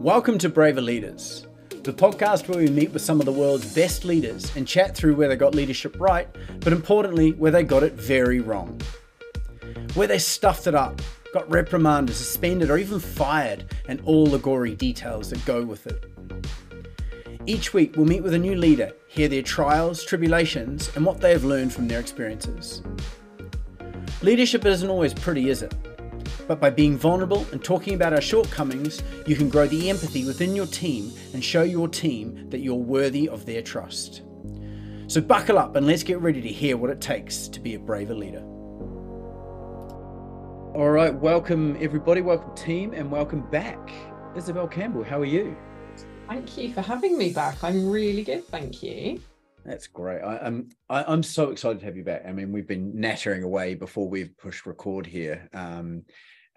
[0.00, 4.04] Welcome to Braver Leaders, the podcast where we meet with some of the world's best
[4.04, 6.28] leaders and chat through where they got leadership right,
[6.60, 8.80] but importantly, where they got it very wrong.
[9.94, 11.02] Where they stuffed it up,
[11.34, 16.04] got reprimanded, suspended, or even fired, and all the gory details that go with it.
[17.46, 21.32] Each week, we'll meet with a new leader, hear their trials, tribulations, and what they
[21.32, 22.84] have learned from their experiences.
[24.22, 25.74] Leadership isn't always pretty, is it?
[26.48, 30.56] But by being vulnerable and talking about our shortcomings, you can grow the empathy within
[30.56, 34.22] your team and show your team that you're worthy of their trust.
[35.08, 37.78] So buckle up and let's get ready to hear what it takes to be a
[37.78, 38.42] braver leader.
[40.74, 43.92] All right, welcome everybody, welcome team, and welcome back.
[44.34, 45.54] Isabelle Campbell, how are you?
[46.28, 47.62] Thank you for having me back.
[47.62, 49.20] I'm really good, thank you.
[49.66, 50.22] That's great.
[50.22, 52.22] I, I'm I, am i am so excited to have you back.
[52.26, 55.46] I mean, we've been nattering away before we've pushed record here.
[55.52, 56.04] Um,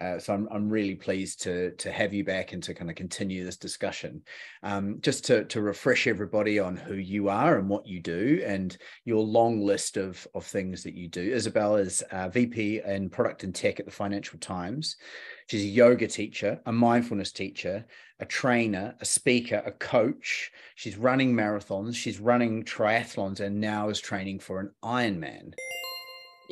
[0.01, 2.95] uh, so I'm, I'm really pleased to to have you back and to kind of
[2.95, 4.23] continue this discussion.
[4.63, 8.75] Um, just to to refresh everybody on who you are and what you do and
[9.05, 11.21] your long list of of things that you do.
[11.21, 14.97] Isabelle is uh, VP and Product and Tech at the Financial Times.
[15.47, 17.85] She's a yoga teacher, a mindfulness teacher,
[18.19, 20.51] a trainer, a speaker, a coach.
[20.75, 21.93] She's running marathons.
[21.93, 25.53] She's running triathlons, and now is training for an Ironman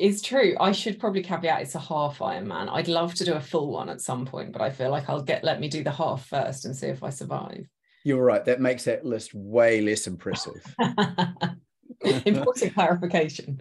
[0.00, 0.56] is true.
[0.58, 2.68] I should probably caveat it's a half Ironman.
[2.70, 5.22] I'd love to do a full one at some point, but I feel like I'll
[5.22, 7.66] get let me do the half first and see if I survive.
[8.04, 8.44] You're right.
[8.44, 10.62] That makes that list way less impressive.
[12.24, 13.60] Important clarification.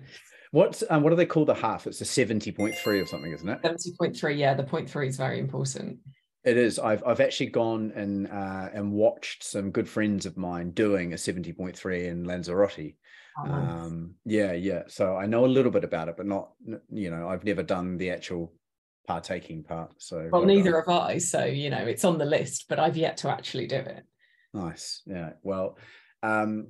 [0.52, 1.86] What's um, what do they call the half?
[1.86, 3.60] It's a seventy point three or something, isn't it?
[3.62, 4.36] Seventy point three.
[4.36, 6.00] Yeah, the point three is very important.
[6.44, 6.80] It is.
[6.80, 11.18] I've I've actually gone and uh, and watched some good friends of mine doing a
[11.18, 12.94] seventy point three in Lanzarote,
[13.38, 14.84] Oh, um, yeah, yeah.
[14.88, 16.52] So I know a little bit about it, but not,
[16.90, 18.54] you know, I've never done the actual
[19.08, 19.94] partaking part.
[19.98, 21.18] So well, neither have I.
[21.18, 24.04] So you know, it's on the list, but I've yet to actually do it.
[24.54, 25.02] Nice.
[25.06, 25.32] Yeah.
[25.44, 25.78] Well,
[26.24, 26.68] um,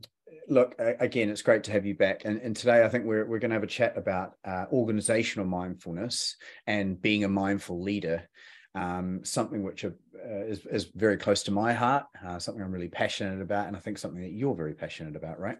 [0.48, 2.24] look again, it's great to have you back.
[2.26, 5.48] And, and today, I think we're we're going to have a chat about uh, organizational
[5.48, 6.36] mindfulness
[6.68, 8.28] and being a mindful leader.
[8.76, 9.90] Um, something which uh,
[10.24, 13.80] is, is very close to my heart, uh, something I'm really passionate about, and I
[13.80, 15.58] think something that you're very passionate about, right?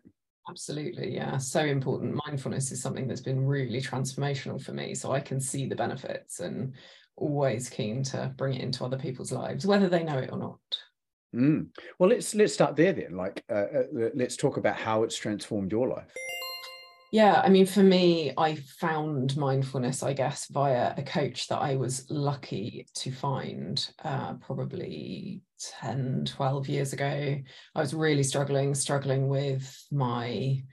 [0.50, 1.14] Absolutely.
[1.14, 1.38] Yeah.
[1.38, 2.20] So important.
[2.26, 4.96] Mindfulness is something that's been really transformational for me.
[4.96, 6.74] So I can see the benefits and
[7.16, 10.60] always keen to bring it into other people's lives, whether they know it or not.
[11.36, 11.68] Mm.
[12.00, 13.16] Well, let's let's start there then.
[13.16, 16.12] Like, uh, uh, let's talk about how it's transformed your life.
[17.12, 21.76] Yeah, I mean, for me, I found mindfulness, I guess, via a coach that I
[21.76, 25.42] was lucky to find uh, probably
[25.82, 27.38] 10, 12 years ago.
[27.76, 30.64] I was really struggling, struggling with my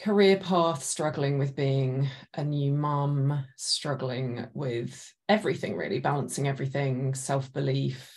[0.00, 7.52] career path, struggling with being a new mum, struggling with everything, really, balancing everything, self
[7.52, 8.14] belief.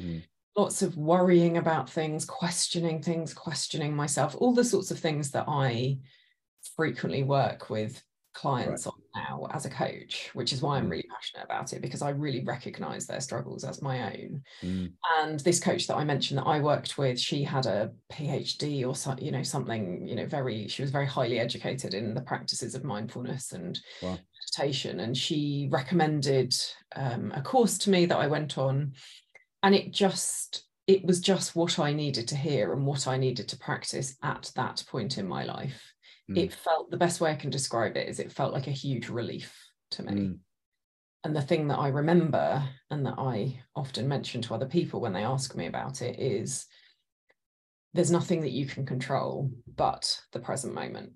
[0.00, 0.22] Mm.
[0.56, 5.44] Lots of worrying about things, questioning things, questioning myself, all the sorts of things that
[5.46, 5.98] I
[6.76, 8.02] frequently work with
[8.34, 8.92] clients right.
[8.92, 10.90] on now as a coach, which is why I'm mm.
[10.90, 14.42] really passionate about it because I really recognize their struggles as my own.
[14.62, 14.92] Mm.
[15.18, 18.94] And this coach that I mentioned that I worked with, she had a PhD or
[18.94, 22.74] so, you know something, you know, very she was very highly educated in the practices
[22.74, 24.18] of mindfulness and wow.
[24.56, 26.54] meditation, and she recommended
[26.96, 28.92] um, a course to me that I went on,
[29.62, 33.48] and it just it was just what I needed to hear and what I needed
[33.48, 35.89] to practice at that point in my life
[36.30, 36.38] mm.
[36.38, 39.08] it felt the best way I can describe it is it felt like a huge
[39.08, 39.54] relief
[39.92, 40.12] to me.
[40.12, 40.38] Mm.
[41.24, 45.12] And the thing that I remember and that I often mention to other people when
[45.12, 46.66] they ask me about it is
[47.92, 51.12] there's nothing that you can control but the present moment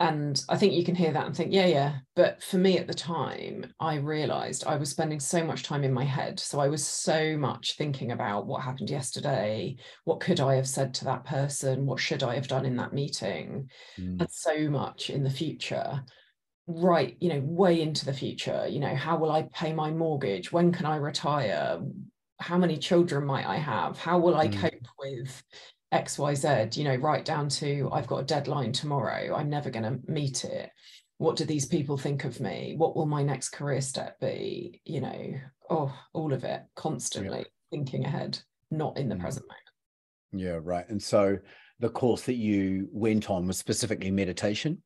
[0.00, 1.98] and i think you can hear that and think yeah yeah.
[2.14, 5.92] But for me at the time i realized i was spending so much time in
[5.92, 6.40] my head.
[6.40, 9.76] So i was so much thinking about what happened yesterday.
[10.04, 11.86] What could i have said to that person?
[11.86, 13.70] What should i have done in that meeting?
[13.98, 14.20] Mm.
[14.20, 16.02] and so much in the future.
[16.66, 18.66] Right you know way into the future.
[18.68, 20.52] You know how will i pay my mortgage?
[20.52, 21.80] When can i retire?
[22.40, 23.98] How many children might i have?
[23.98, 24.60] How will i mm.
[24.60, 25.42] cope with
[25.92, 29.34] xyz you know right down to i've got a deadline tomorrow.
[29.34, 30.70] I'm never going to meet it.
[31.18, 32.74] What do these people think of me?
[32.76, 34.80] What will my next career step be?
[34.84, 35.34] You know
[35.70, 37.44] oh all of it constantly yeah.
[37.70, 38.38] thinking ahead
[38.70, 39.20] not in the mm.
[39.20, 40.44] present moment.
[40.44, 40.88] Yeah right.
[40.88, 41.38] And so
[41.78, 44.82] the course that you went on was specifically meditation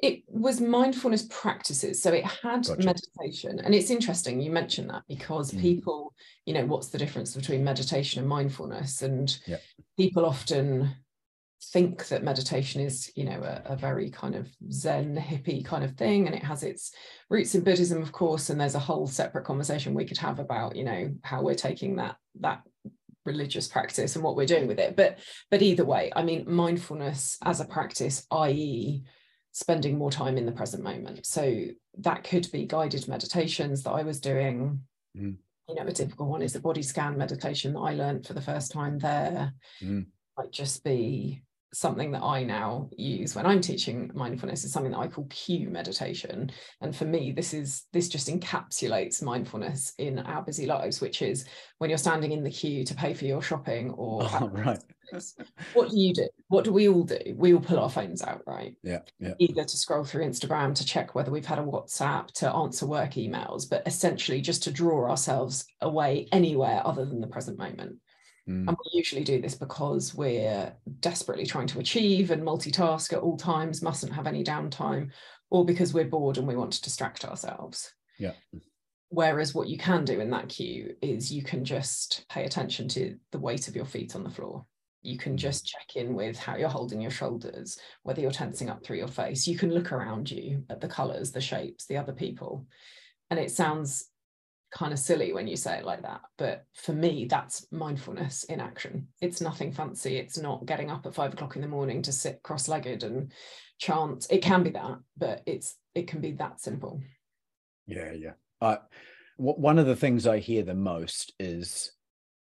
[0.00, 2.84] it was mindfulness practices so it had gotcha.
[2.84, 5.60] meditation and it's interesting you mentioned that because mm.
[5.60, 6.14] people
[6.46, 9.38] you know what's the difference between meditation and mindfulness and
[9.96, 10.90] people often
[11.72, 15.96] think that meditation is you know a, a, very kind of zen hippie kind of
[15.96, 16.92] thing and it has its
[17.30, 20.76] roots in buddhism of course and there's a whole separate conversation we could have about
[20.76, 22.62] you know how we're taking that that
[23.24, 25.18] religious practice and what we're doing with it but
[25.50, 29.02] but either way i mean mindfulness as a practice i.e
[29.52, 31.64] spending more time in the present moment so
[31.98, 34.80] that could be guided meditations that i was doing
[35.16, 35.36] mm.
[35.68, 38.40] you know a typical one is the body scan meditation that i learned for the
[38.40, 39.52] first time there
[39.82, 40.04] mm.
[40.36, 41.42] might just be
[41.72, 45.68] something that I now use when I'm teaching mindfulness is something that I call queue
[45.68, 46.50] meditation.
[46.80, 51.44] And for me, this is this just encapsulates mindfulness in our busy lives, which is
[51.78, 54.82] when you're standing in the queue to pay for your shopping or oh, right.
[55.74, 56.28] what do you do?
[56.48, 57.18] What do we all do?
[57.36, 58.74] We all pull our phones out, right?
[58.82, 59.34] Yeah, yeah.
[59.38, 63.12] Either to scroll through Instagram to check whether we've had a WhatsApp, to answer work
[63.12, 67.96] emails, but essentially just to draw ourselves away anywhere other than the present moment.
[68.48, 68.66] Mm.
[68.66, 73.36] And we usually do this because we're desperately trying to achieve and multitask at all
[73.36, 75.10] times, mustn't have any downtime,
[75.50, 77.92] or because we're bored and we want to distract ourselves.
[78.18, 78.32] Yeah.
[79.10, 83.16] Whereas what you can do in that queue is you can just pay attention to
[83.32, 84.64] the weight of your feet on the floor.
[85.02, 85.38] You can mm.
[85.38, 89.08] just check in with how you're holding your shoulders, whether you're tensing up through your
[89.08, 89.46] face.
[89.46, 92.66] You can look around you at the colors, the shapes, the other people.
[93.30, 94.10] And it sounds
[94.70, 98.60] kind of silly when you say it like that but for me that's mindfulness in
[98.60, 102.12] action it's nothing fancy it's not getting up at five o'clock in the morning to
[102.12, 103.32] sit cross-legged and
[103.78, 107.00] chant it can be that but it's it can be that simple
[107.86, 108.76] yeah yeah uh,
[109.38, 111.92] one of the things i hear the most is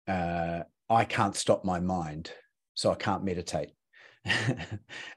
[0.07, 2.31] uh, i can't stop my mind
[2.74, 3.71] so i can't meditate.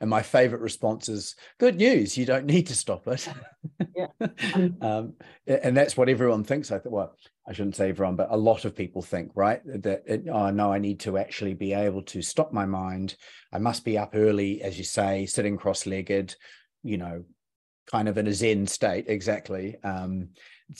[0.01, 3.29] And my favorite response is good news you don't need to stop it.
[3.97, 4.07] Yeah.
[4.81, 5.15] Um,
[5.47, 6.71] and that's what everyone thinks.
[6.71, 7.17] I thought well
[7.49, 10.73] i shouldn't say everyone but a lot of people think right that it, oh no
[10.73, 13.17] i need to actually be able to stop my mind.
[13.53, 16.35] I must be up early as you say sitting cross-legged
[16.83, 17.25] you know
[17.91, 20.29] kind of in a zen state exactly um,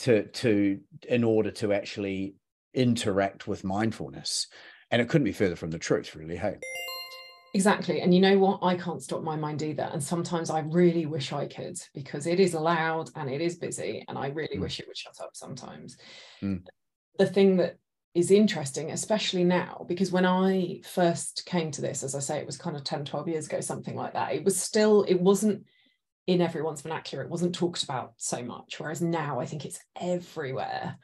[0.01, 2.35] to to in order to actually
[2.75, 4.47] interact with mindfulness
[4.93, 6.57] and it couldn't be further from the truth really hey
[7.55, 8.01] Exactly.
[8.01, 8.61] And you know what?
[8.63, 9.89] I can't stop my mind either.
[9.93, 14.05] And sometimes I really wish I could because it is loud and it is busy.
[14.09, 14.63] And I really mm.
[14.63, 15.99] wish it would shut up sometimes.
[16.43, 16.63] Mm.
[17.19, 17.77] The thing that
[18.15, 22.47] is interesting, especially now, because when I first came to this, as I say, it
[22.47, 24.35] was kind of 10, 12 years ago, something like that.
[24.35, 25.67] It was still, it wasn't
[26.27, 27.23] in everyone's vernacular.
[27.23, 28.81] It wasn't talked about so much.
[28.81, 30.97] Whereas now I think it's everywhere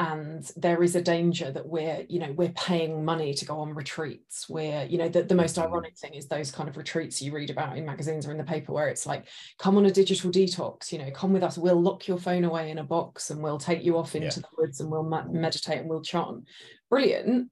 [0.00, 3.74] and there is a danger that we're you know we're paying money to go on
[3.74, 5.72] retreats where you know the, the most mm-hmm.
[5.72, 8.44] ironic thing is those kind of retreats you read about in magazines or in the
[8.44, 9.26] paper where it's like
[9.58, 12.70] come on a digital detox you know come with us we'll lock your phone away
[12.70, 14.34] in a box and we'll take you off into yeah.
[14.34, 16.44] the woods and we'll meditate and we'll chant
[16.88, 17.50] brilliant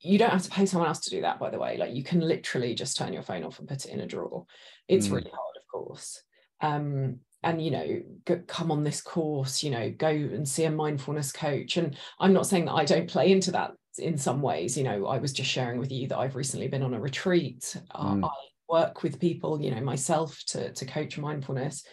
[0.00, 2.04] you don't have to pay someone else to do that by the way like you
[2.04, 4.46] can literally just turn your phone off and put it in a drawer
[4.86, 5.14] it's mm.
[5.14, 6.22] really hard of course
[6.60, 10.70] um and you know go, come on this course you know go and see a
[10.70, 11.76] mindfulness coach.
[11.76, 15.06] And i'm not saying that i don't play into that in some ways you know
[15.06, 17.76] i was just sharing with you that i've recently been on a retreat.
[17.90, 18.24] Uh, mm.
[18.24, 18.30] i
[18.68, 21.84] work with people you know myself to to coach mindfulness.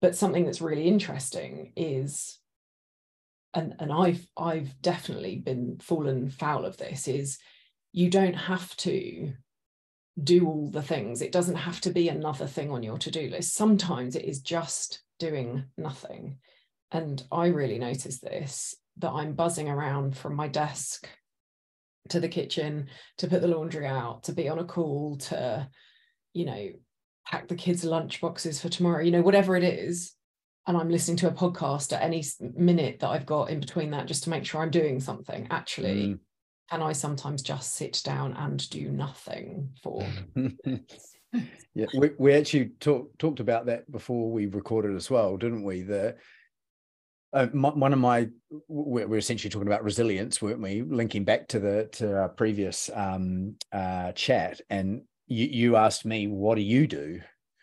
[0.00, 2.38] But something that's really interesting is
[3.54, 7.38] and and i've i've definitely been fallen foul of this is
[7.92, 9.32] you don't have to
[10.22, 11.22] do all the things.
[11.22, 13.54] It doesn't have to be another thing on your to do list.
[13.54, 16.38] Sometimes it is just doing nothing.
[16.92, 21.08] And I really notice this that I'm buzzing around from my desk
[22.10, 22.86] to the kitchen
[23.18, 25.68] to put the laundry out, to be on a call, to,
[26.32, 26.68] you know,
[27.26, 30.14] pack the kids' lunch boxes for tomorrow, you know, whatever it is.
[30.66, 34.06] And I'm listening to a podcast at any minute that I've got in between that
[34.06, 35.48] just to make sure I'm doing something.
[35.50, 36.18] Actually, mm
[36.70, 40.06] and I sometimes just sit down and do nothing for.
[41.74, 45.82] yeah, we, we actually talked talked about that before we recorded as well, didn't we?
[45.82, 46.16] The
[47.32, 48.28] uh, my, one of my
[48.68, 50.82] we're, we're, essentially talking about resilience, weren't we?
[50.82, 56.28] Linking back to the to our previous um, uh, chat, and you, you asked me,
[56.28, 57.20] "What do you do?"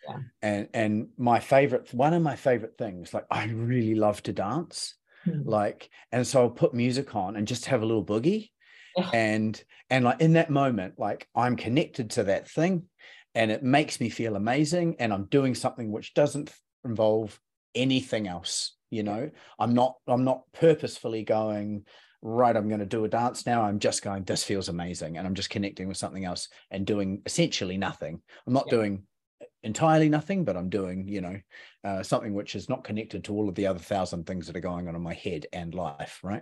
[0.08, 0.18] Yeah.
[0.42, 4.96] And and my favorite, one of my favorite things, like I really love to dance,
[5.26, 5.48] mm-hmm.
[5.48, 8.50] like, and so I'll put music on and just have a little boogie
[9.14, 12.84] and and like in that moment like i'm connected to that thing
[13.36, 16.52] and it makes me feel amazing and i'm doing something which doesn't
[16.86, 17.40] involve
[17.76, 19.32] anything else you know?
[19.58, 21.86] I'm not i'm not purposefully going
[22.22, 23.64] right i'm going to do a dance now.
[23.64, 27.22] I'm just going this feels amazing and i'm just connecting with something else and doing
[27.26, 28.22] essentially nothing.
[28.46, 28.78] I'm not yeah.
[28.78, 29.04] doing
[29.64, 31.40] entirely nothing but i'm doing you know
[31.84, 34.62] uh, something which is not connected to all of the other thousand things that are
[34.62, 36.42] going on in my head and life right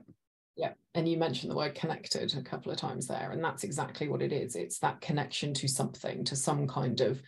[0.60, 0.74] Yeah.
[0.94, 3.32] And you mentioned the word connected a couple of times there.
[3.32, 4.58] And that's exactly what it is.
[4.58, 7.22] It's that connection to something, to some kind of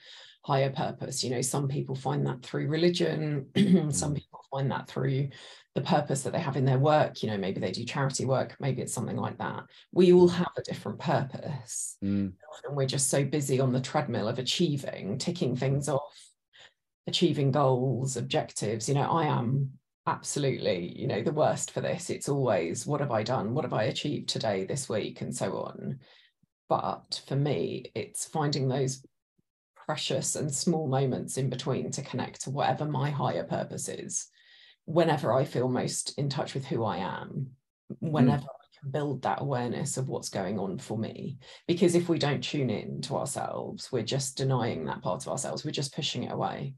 [0.44, 1.24] higher purpose.
[1.24, 3.48] You know, some people find that through religion,
[3.92, 4.16] some mm.
[4.16, 5.30] people find that through
[5.76, 7.24] the purpose that they have in their work.
[7.24, 9.64] You know, maybe they do charity work, maybe it's something like that.
[9.94, 11.96] We all have a different purpose.
[12.04, 12.34] Mm.
[12.52, 16.20] Often we're just so busy on the treadmill of achieving, ticking things off,
[17.08, 18.90] achieving goals, objectives.
[18.90, 19.72] You know, I am
[20.08, 22.10] absolutely, you know, the worst for this.
[22.10, 23.54] It's always, what have I done?
[23.54, 26.00] What have I achieved today, this week, and so on.
[26.70, 29.06] But for me, it's finding those
[29.76, 34.28] precious and small moments in between to connect to whatever my higher purpose is
[34.86, 37.52] whenever I feel most in touch with who I am,
[38.00, 38.46] whenever mm.
[38.46, 41.38] I can build that awareness of what's going on for me.
[41.68, 45.64] Because if we don't tune in to ourselves, we're just denying that part of ourselves,
[45.64, 46.76] we're just pushing it away,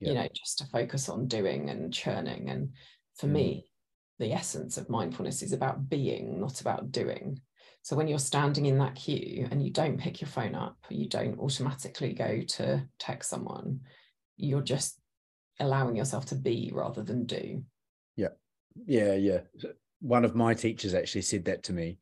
[0.00, 0.08] yeah.
[0.08, 2.50] you know, just to focus on doing and churning.
[2.50, 2.70] And
[3.16, 3.32] for mm.
[3.32, 3.70] me,
[4.18, 7.40] the essence of mindfulness is about being, not about doing.
[7.82, 11.08] So when you're standing in that queue and you don't pick your phone up, you
[11.08, 13.80] don't automatically go to text someone,
[14.36, 14.98] you're just
[15.60, 17.62] allowing yourself to be rather than do.
[18.16, 18.28] Yeah.
[18.86, 19.14] Yeah.
[19.14, 19.40] Yeah.
[20.00, 21.98] One of my teachers actually said that to me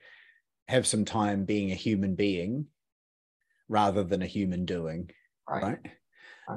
[0.68, 2.66] have some time being a human being
[3.68, 5.11] rather than a human doing.
[5.49, 5.62] Right.
[5.62, 5.78] right?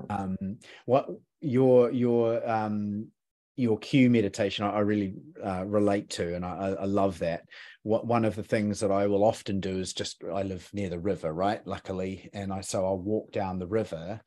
[0.09, 1.07] Um, what
[1.41, 3.07] your, your, um,
[3.55, 7.43] your queue meditation I, I really uh, relate to, and I, I, love that.
[7.83, 10.89] What one of the things that I will often do is just I live near
[10.89, 11.65] the river, right?
[11.65, 14.19] Luckily, and I so I'll walk down the river,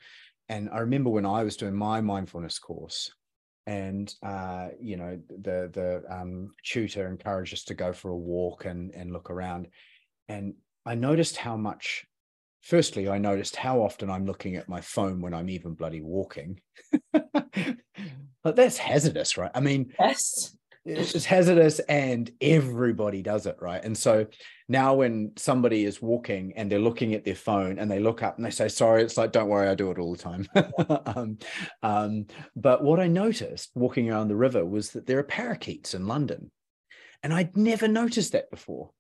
[0.49, 3.13] and I remember when I was doing my mindfulness course,
[3.67, 8.65] and uh, you know the the um, tutor encouraged us to go for a walk
[8.65, 9.69] and and look around,
[10.29, 10.55] and
[10.87, 12.07] I noticed how much
[12.63, 16.61] firstly, I noticed how often I'm looking at my phone when I'm even bloody walking.
[17.13, 19.51] but that's hazardous, right?
[19.55, 20.57] I mean, yes,
[20.89, 23.85] it's hazardous and everybody does it, right?
[23.85, 24.27] And so
[24.69, 28.37] now when somebody is walking and they're looking at their phone and they look up
[28.37, 30.49] and they say, sorry, it's like, don't worry, I do it all the time.
[31.17, 31.39] um,
[31.83, 36.07] um, but what I noticed walking around the river was that there are parakeets in
[36.07, 36.51] London.
[37.23, 38.91] And I'd never noticed that before.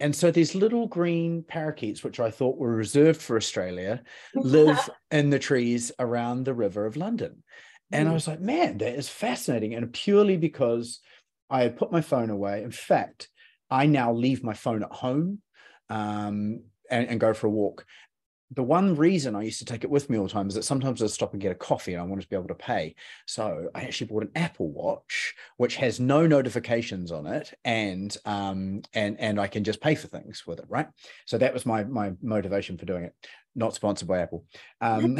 [0.00, 4.02] And so these little green parakeets, which I thought were reserved for Australia,
[4.34, 7.42] live in the trees around the River of London.
[7.90, 8.14] And I mm.
[8.14, 9.74] was like, man, that is fascinating.
[9.74, 11.00] And purely because
[11.50, 12.62] I had put my phone away.
[12.62, 13.28] In fact,
[13.70, 15.40] I now leave my phone at home
[15.90, 17.84] um, and, and, go for a walk
[18.54, 20.64] the one reason I used to take it with me all the time is that
[20.64, 22.94] sometimes I'd stop and get a coffee and I wanted to be able to pay.
[23.26, 28.82] So I actually bought an Apple Watch, which has no notifications on it, and um,
[28.94, 30.88] and and I can just pay for things with it, right?
[31.26, 33.14] So that was my my motivation for doing it.
[33.54, 34.44] Not sponsored by Apple.
[34.80, 35.18] Um,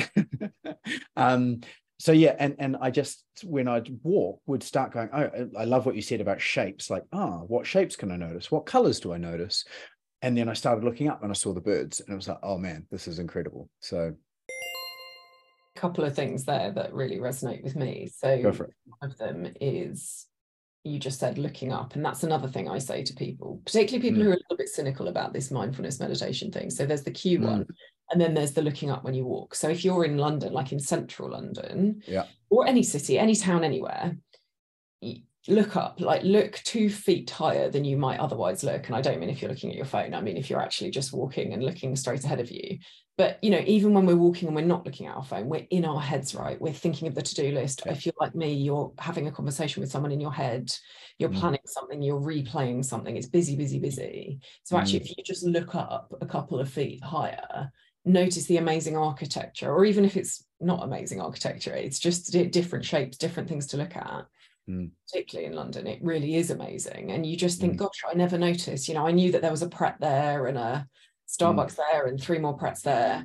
[1.17, 1.61] um,
[2.03, 5.87] so yeah, and and I just when I'd walk would start going, oh, I love
[5.87, 6.91] what you said about shapes.
[6.91, 8.51] Like, ah, oh, what shapes can I notice?
[8.51, 9.65] What colors do I notice?
[10.23, 12.39] And then I started looking up and I saw the birds and it was like,
[12.43, 13.69] oh man, this is incredible.
[13.81, 14.15] So
[15.77, 18.09] a couple of things there that really resonate with me.
[18.17, 20.27] So one of them is
[20.85, 21.95] you just said looking up.
[21.95, 24.25] And that's another thing I say to people, particularly people mm.
[24.25, 26.71] who are a little bit cynical about this mindfulness meditation thing.
[26.71, 27.47] So there's the queue mm.
[27.47, 27.67] one,
[28.11, 29.55] and then there's the looking up when you walk.
[29.55, 33.63] So if you're in London, like in central London, yeah, or any city, any town,
[33.63, 34.17] anywhere,
[35.49, 38.87] look up like look two feet higher than you might otherwise look.
[38.87, 40.91] And i don't mean if you're looking at your phone i mean if you're actually
[40.91, 42.79] just walking and looking straight ahead of you.
[43.19, 45.67] But you know even when we're walking and we're not looking at our phone we're
[45.71, 46.61] in our heads right?
[46.61, 47.83] We're thinking of the to-do list.
[47.87, 50.73] If you're like me you're having a conversation with someone in your head
[51.19, 51.39] you're mm.
[51.41, 54.41] planning something you're replaying something it's busy busy busy.
[54.63, 55.11] So actually mm.
[55.11, 57.73] if you just look up a couple of feet higher
[58.05, 63.17] notice the amazing architecture or even if it's not amazing architecture it's just different shapes
[63.17, 64.27] different things to look at
[64.69, 64.91] mm.
[65.07, 65.87] particularly in London.
[65.87, 67.13] It really is amazing.
[67.13, 67.79] And you just think, mm.
[67.79, 68.89] gosh, I never noticed.
[68.89, 70.87] You know, I knew that there was a Pret there and a
[71.29, 71.81] Starbucks mm.
[71.91, 73.25] there and three more Prets there,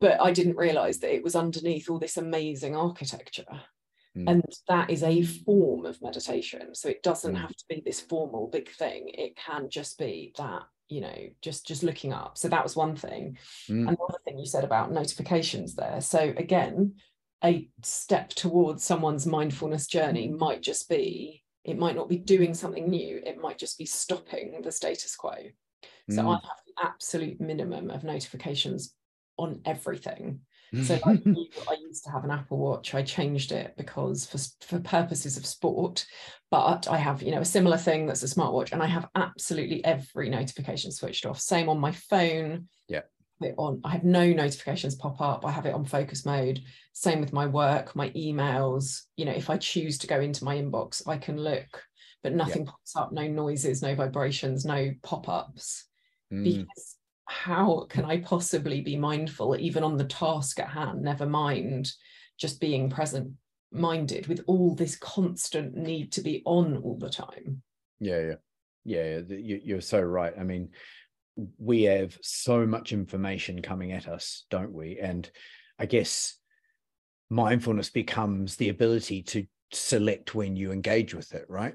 [0.00, 3.62] but I didn't realize that it was underneath all this amazing architecture.
[4.16, 4.30] Mm.
[4.30, 6.74] And that is a form of meditation.
[6.74, 7.40] So it doesn't mm.
[7.40, 9.10] have to be this formal big thing.
[9.14, 12.96] It can just be that you know just just looking up so that was one
[12.96, 13.82] thing mm.
[13.82, 16.94] another thing you said about notifications there so again
[17.44, 22.88] a step towards someone's mindfulness journey might just be it might not be doing something
[22.88, 25.34] new it might just be stopping the status quo.
[26.10, 26.28] So mm.
[26.28, 28.94] i have the absolute minimum of notifications
[29.36, 30.40] on everything.
[30.84, 34.38] So like you, i used to have an apple watch i changed it because for,
[34.64, 36.06] for purposes of sport
[36.50, 39.84] but i have you know a similar thing that's a smartwatch and i have absolutely
[39.84, 41.40] every notification switched off.
[41.40, 42.68] Same on my phone.
[42.88, 43.02] Yeah
[43.42, 43.80] it on.
[43.84, 45.44] I have no notifications pop up.
[45.44, 46.60] I have it on focus mode.
[46.92, 49.02] Same with my work, my emails.
[49.16, 51.82] You know, if I choose to go into my inbox, I can look,
[52.22, 52.70] but nothing yeah.
[52.70, 53.12] pops up.
[53.12, 55.86] No noises, no vibrations, no pop ups.
[56.32, 56.44] Mm.
[56.44, 61.02] Because how can I possibly be mindful, even on the task at hand?
[61.02, 61.92] Never mind
[62.38, 63.32] just being present
[63.72, 67.62] minded with all this constant need to be on all the time.
[68.00, 68.34] Yeah,
[68.84, 69.56] yeah, yeah.
[69.62, 70.32] You're so right.
[70.38, 70.70] I mean,
[71.58, 74.98] we have so much information coming at us, don't we?
[74.98, 75.30] And
[75.78, 76.36] I guess
[77.30, 81.74] mindfulness becomes the ability to select when you engage with it, right?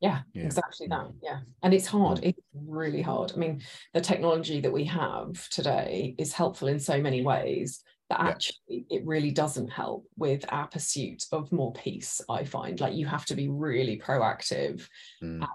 [0.00, 1.12] Yeah, yeah, exactly that.
[1.22, 1.40] Yeah.
[1.62, 2.20] And it's hard.
[2.22, 3.32] It's really hard.
[3.34, 3.62] I mean,
[3.94, 8.98] the technology that we have today is helpful in so many ways that actually yeah.
[8.98, 12.80] it really doesn't help with our pursuit of more peace, I find.
[12.80, 14.86] Like you have to be really proactive
[15.22, 15.40] mm.
[15.40, 15.46] and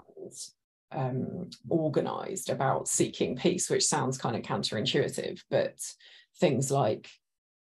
[0.91, 5.79] um, organized about seeking peace, which sounds kind of counterintuitive, but
[6.39, 7.09] things like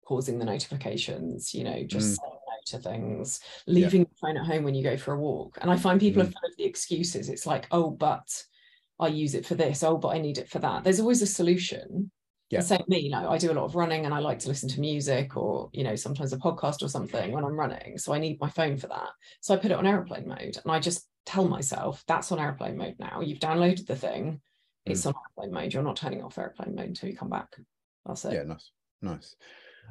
[0.05, 2.21] pausing the notifications, you know, just mm.
[2.21, 4.07] saying no to things, leaving yeah.
[4.09, 5.57] the phone at home when you go for a walk.
[5.61, 6.27] And I find people mm.
[6.27, 7.29] are full of the excuses.
[7.29, 8.43] It's like, oh, but
[8.99, 9.83] I use it for this.
[9.83, 10.83] Oh, but I need it for that.
[10.83, 12.11] There's always a solution.
[12.49, 12.59] Yeah.
[12.59, 14.69] Same me, you know, I do a lot of running and I like to listen
[14.69, 17.97] to music or, you know, sometimes a podcast or something when I'm running.
[17.97, 19.09] So I need my phone for that.
[19.41, 22.77] So I put it on airplane mode and I just tell myself that's on airplane
[22.77, 23.21] mode now.
[23.21, 24.41] You've downloaded the thing,
[24.85, 25.07] it's mm.
[25.07, 25.73] on airplane mode.
[25.73, 27.55] You're not turning off airplane mode until you come back.
[28.05, 28.33] That's it.
[28.33, 29.35] Yeah, nice, nice.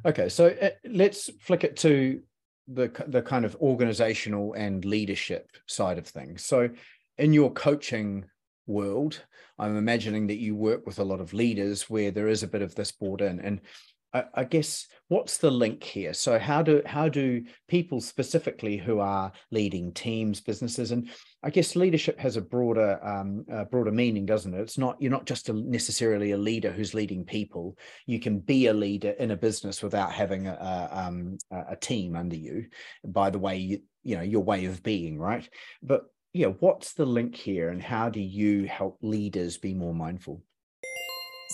[0.05, 2.21] Okay, so uh, let's flick it to
[2.67, 6.45] the the kind of organizational and leadership side of things.
[6.45, 6.69] So,
[7.17, 8.25] in your coaching
[8.67, 9.21] world,
[9.59, 12.61] I'm imagining that you work with a lot of leaders where there is a bit
[12.61, 13.61] of this brought in, and
[14.13, 16.13] I, I, guess what's the link here?
[16.13, 21.09] So how do how do people specifically who are leading teams, businesses, and
[21.43, 24.61] I guess leadership has a broader um, a broader meaning, doesn't it?
[24.61, 27.77] It's not you're not just a, necessarily a leader who's leading people.
[28.05, 32.15] You can be a leader in a business without having a a, um, a team
[32.15, 32.67] under you.
[33.03, 35.47] By the way, you, you know your way of being, right?
[35.81, 36.03] But
[36.33, 40.41] yeah, what's the link here, and how do you help leaders be more mindful?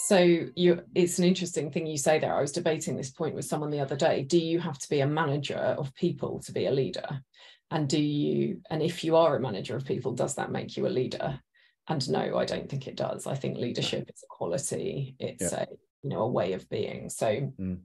[0.10, 2.34] So you it's an interesting thing you say there.
[2.34, 4.24] I was debating this point with someone the other day.
[4.24, 7.22] Do you have to be a manager of people to be a leader?
[7.70, 10.88] And do you and if you are a manager of people does that make you
[10.88, 11.40] a leader?
[11.88, 13.28] And no i don't think it does.
[13.28, 15.16] I think leadership is a quality.
[15.20, 15.66] It's yeah.
[15.66, 15.68] a
[16.02, 17.10] you know a way of being.
[17.10, 17.78] So mm.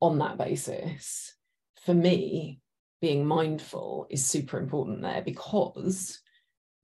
[0.00, 1.34] on that basis
[1.86, 2.60] for me
[3.00, 6.20] being mindful is super important there because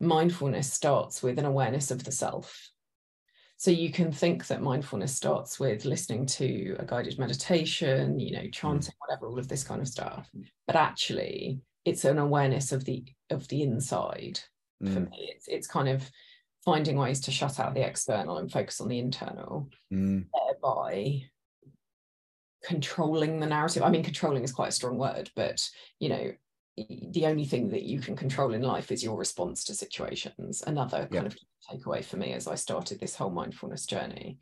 [0.00, 2.69] mindfulness starts with an awareness of the self
[3.60, 8.44] so you can think that mindfulness starts with listening to a guided meditation, you know,
[8.44, 8.52] mm.
[8.54, 10.30] chanting, whatever, all of this kind of stuff.
[10.66, 14.40] But actually, it's an awareness of the of the inside.
[14.82, 14.94] Mm.
[14.94, 16.10] For me, it's it's kind of
[16.64, 20.24] finding ways to shut out the external and focus on the internal, mm.
[20.32, 21.24] thereby
[22.64, 23.82] controlling the narrative.
[23.82, 25.62] I mean, controlling is quite a strong word, but
[25.98, 26.32] you know,
[26.76, 30.62] the only thing that you can control in life is your response to situations.
[30.66, 31.36] Another kind of
[31.70, 34.38] takeaway for me as I started this whole mindfulness journey.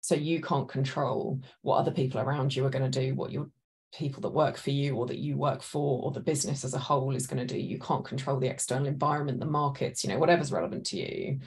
[0.00, 3.50] So you can't control what other people around you are going to do, what your
[3.92, 6.78] people that work for you or that you work for or the business as a
[6.78, 7.60] whole is going to do.
[7.60, 11.40] You can't control the external environment, the markets, you know, whatever's relevant to you.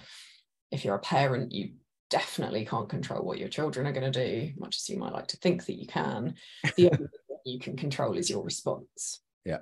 [0.72, 1.74] If you're a parent, you
[2.10, 5.28] definitely can't control what your children are going to do, much as you might like
[5.28, 6.36] to think that you can.
[6.76, 9.22] The only thing you can control is your response.
[9.46, 9.60] Yeah.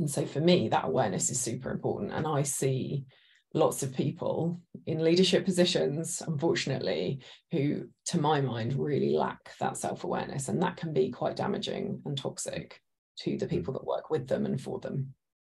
[0.00, 2.12] And so for me, that awareness is super important.
[2.12, 3.04] And I see
[3.52, 7.20] lots of people in leadership positions, unfortunately,
[7.52, 10.48] who, to my mind, really lack that self awareness.
[10.48, 12.80] And that can be quite damaging and toxic
[13.20, 13.50] to the hmm.
[13.50, 15.14] people that work with them and for them.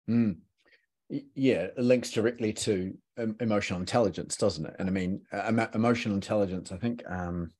[0.09, 0.37] Mm.
[1.35, 4.75] Yeah, it links directly to um, emotional intelligence, doesn't it?
[4.79, 7.03] And I mean, uh, emotional intelligence, I think.
[7.07, 7.51] Um,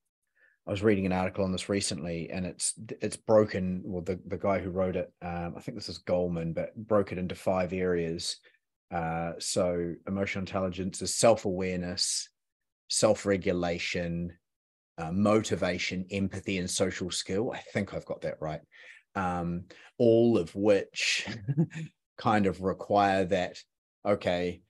[0.65, 3.82] I was reading an article on this recently, and it's it's broken.
[3.84, 7.12] Well, the the guy who wrote it, um, I think this is Goleman, but broke
[7.12, 8.38] it into five areas
[8.93, 12.30] uh, so emotional intelligence is self-awareness,
[12.89, 14.32] self-regulation,
[14.99, 17.52] uh, motivation, empathy, and social skill.
[17.52, 18.62] I think I've got that right.
[19.15, 19.63] Um,
[19.97, 21.28] all of which
[22.17, 23.58] kind of require that.
[24.06, 24.62] Okay,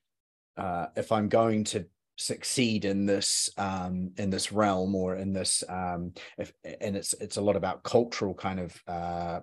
[0.55, 1.85] uh, if I'm going to
[2.17, 7.37] succeed in this um, in this realm or in this um, if, and it's it's
[7.37, 9.39] a lot about cultural kind of uh,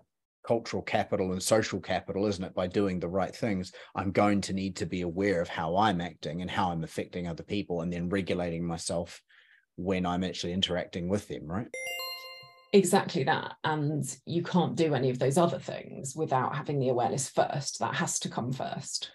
[0.47, 2.55] cultural capital and social capital, isn't it?
[2.55, 6.01] By doing the right things, I'm going to need to be aware of how I'm
[6.01, 9.21] acting and how I'm affecting other people and then regulating myself
[9.77, 11.69] when I'm actually interacting with them, right?
[12.73, 13.55] Exactly that.
[13.65, 17.81] And you can't do any of those other things without having the awareness first.
[17.81, 19.11] That has to come first.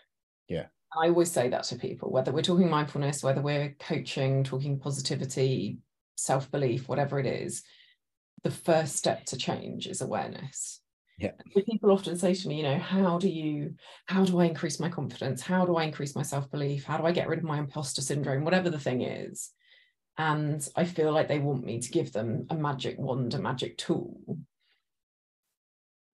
[0.48, 0.68] Yeah.
[0.98, 5.80] I always say that to people, whether we're talking mindfulness, whether we're coaching, talking positivity,
[6.16, 7.64] self-belief whatever it is
[8.44, 10.80] the first step to change is awareness.
[11.18, 11.32] Yeah.
[11.66, 13.74] People often say to me you know how do you
[14.06, 15.42] how do i increase my confidence?
[15.42, 16.84] How do i increase my self-belief?
[16.84, 18.44] How do i get rid of my imposter syndrome?
[18.44, 19.50] Whatever the thing is.
[20.18, 23.78] And i feel like they want me to give them a magic wand a magic
[23.78, 24.20] tool.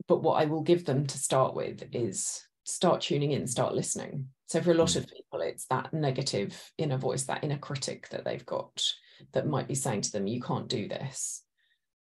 [0.08, 4.28] But what i will give them to start with is start tuning in start listening
[4.48, 4.98] so for a lot mm.
[4.98, 8.84] of people it's that negative inner voice that inner critic that they've got
[9.34, 11.44] that might be saying to them you can't do this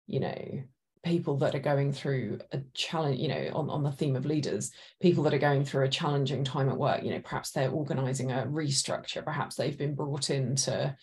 [0.07, 0.63] you know
[1.03, 4.71] people that are going through a challenge you know on, on the theme of leaders
[5.01, 8.31] people that are going through a challenging time at work you know perhaps they're organizing
[8.33, 10.95] a restructure perhaps they've been brought in to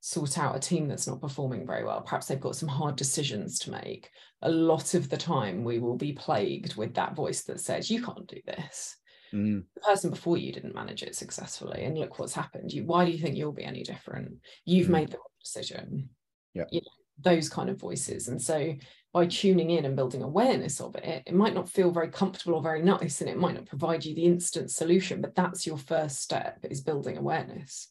[0.00, 2.00] sort out a team that's not performing very well.
[2.00, 4.10] Perhaps they've got some hard decisions to make.
[4.42, 8.02] A lot of the time we will be plagued with that voice that says you
[8.02, 8.96] can't do this.
[9.32, 9.62] Mm.
[9.76, 12.72] the person before you didn't manage it successfully and look what's happened.
[12.72, 14.38] You why do you think you'll be any different?
[14.64, 14.92] You've mm.
[14.92, 16.08] made the decision.
[16.52, 16.90] Yeah you know,
[17.22, 18.28] those kind of voices.
[18.28, 18.74] And so
[19.12, 22.62] by tuning in and building awareness of it it might not feel very comfortable or
[22.62, 26.20] very nice and it might not provide you the instant solution but that's your first
[26.20, 27.88] step is building awareness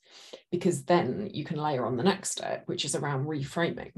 [0.51, 3.91] because then you can layer on the next step which is around reframing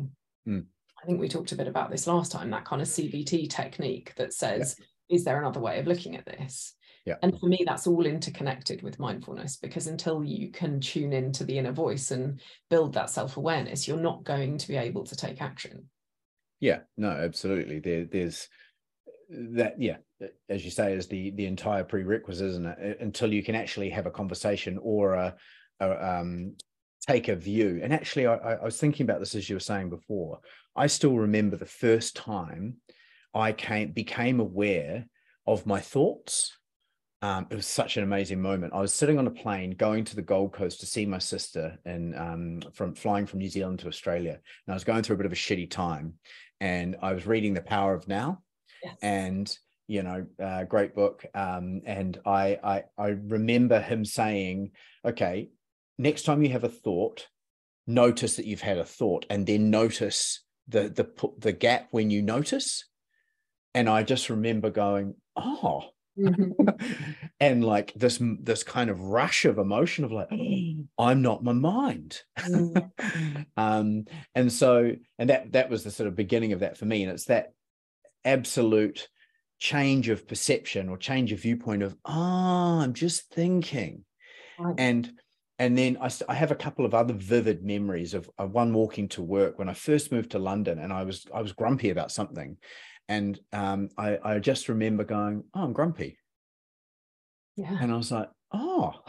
[0.48, 0.64] mm.
[1.02, 4.14] i think we talked a bit about this last time that kind of cbt technique
[4.16, 5.16] that says yeah.
[5.16, 7.16] is there another way of looking at this yeah.
[7.24, 11.58] And for me, that's all interconnected with mindfulness because until you can tune into the
[11.58, 15.42] inner voice and build that self awareness, you're not going to be able to take
[15.42, 15.90] action.
[16.62, 17.80] Yeah, no, absolutely.
[17.80, 18.47] There, there's
[19.30, 19.82] that.
[19.82, 19.97] Yeah,
[20.47, 23.02] as you say, is the the entire prerequisite, isn't it?
[23.02, 25.36] Until you can actually have a conversation or a,
[25.80, 26.56] a um,
[27.06, 27.80] take a view.
[27.84, 30.39] And actually, I, I was thinking about this as you were saying before.
[30.76, 32.78] I still remember the first time
[33.34, 35.08] I came became aware
[35.47, 36.56] of my thoughts
[37.22, 38.74] um, it was such an amazing moment.
[38.74, 41.78] I was sitting on a plane going to the Gold Coast to see my sister
[41.86, 44.32] and um, from flying from New Zealand to Australia.
[44.34, 46.16] And I was going through a bit of a shitty time.
[46.60, 48.42] And I was reading The Power of Now.
[48.84, 48.96] Yes.
[49.04, 49.58] And,
[49.88, 51.24] you know, uh, great book.
[51.36, 54.72] Um, and I, I I remember him saying,
[55.06, 55.50] okay,
[56.00, 57.28] next time you have a thought,
[57.86, 61.08] notice that you've had a thought and then notice the the
[61.38, 62.86] the gap when you notice.
[63.76, 65.84] And I just remember going, oh,
[66.19, 66.67] Mm-hmm.
[67.39, 70.28] and like this this kind of rush of emotion of like
[71.00, 72.91] i'm not my mind mm.
[73.58, 77.04] um and so and that that was the sort of beginning of that for me
[77.04, 77.54] and it's that
[78.26, 79.08] absolute
[79.58, 84.04] change of perception or change of viewpoint of ah oh, i'm just thinking
[84.78, 85.12] and
[85.62, 89.08] and then I, I have a couple of other vivid memories of, of one walking
[89.10, 92.12] to work when I first moved to London and I was I was grumpy about
[92.12, 92.58] something
[93.08, 96.17] and um, I, I just remember going, "Oh, I'm grumpy,"
[97.56, 99.04] yeah, and I was like, "Oh,"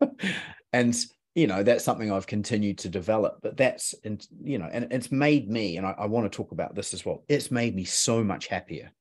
[0.72, 0.94] and
[1.34, 3.38] you know that's something I've continued to develop.
[3.42, 6.52] But that's and you know, and it's made me, and I, I want to talk
[6.52, 7.24] about this as well.
[7.28, 8.92] It's made me so much happier.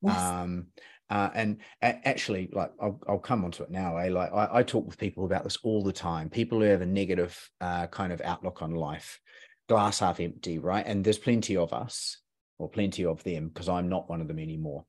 [0.00, 0.16] Yes.
[0.16, 0.68] Um,
[1.08, 3.96] uh, and actually, like I'll, I'll come onto it now.
[3.98, 4.08] Eh?
[4.08, 6.28] Like I, I, talk with people about this all the time.
[6.28, 9.20] People who have a negative uh, kind of outlook on life,
[9.68, 10.84] glass half empty, right?
[10.84, 12.18] And there's plenty of us
[12.58, 14.84] or plenty of them because I'm not one of them anymore.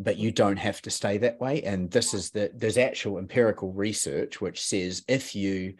[0.00, 1.62] But you don't have to stay that way.
[1.62, 5.74] And this is the there's actual empirical research which says if you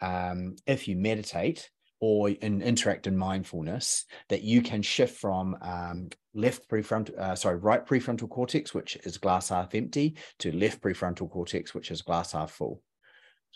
[0.00, 1.68] um, if you meditate
[2.06, 7.56] or in, interact in mindfulness, that you can shift from um, left prefrontal, uh, sorry,
[7.56, 12.32] right prefrontal cortex, which is glass half empty, to left prefrontal cortex, which is glass
[12.32, 12.82] half full,